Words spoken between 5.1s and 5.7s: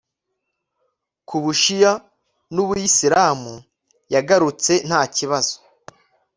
kibazo